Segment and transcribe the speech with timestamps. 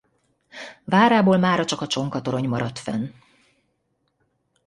[0.83, 3.09] Várából mára csak a csonka torony maradt fenn.